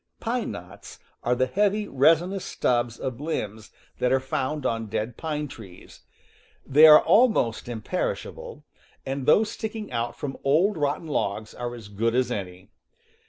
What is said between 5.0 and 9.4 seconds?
pine tre^^ They are almost imperishable, and